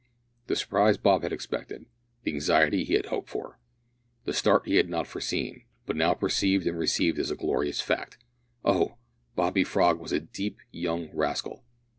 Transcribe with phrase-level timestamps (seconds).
[0.47, 1.85] The surprise Bob had expected;
[2.23, 3.59] the anxiety he had hoped for;
[4.23, 8.17] the start he had not foreseen, but now perceived and received as a glorious fact!
[8.65, 8.97] Oh!
[9.35, 11.65] Bobby Frog was a deep young rascal!